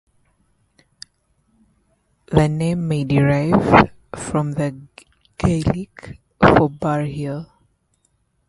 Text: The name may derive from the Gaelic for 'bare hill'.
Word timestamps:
The 2.25 2.49
name 2.49 2.87
may 2.87 3.03
derive 3.03 3.91
from 4.15 4.53
the 4.53 4.75
Gaelic 5.37 6.19
for 6.39 6.69
'bare 6.71 7.05
hill'. 7.05 7.45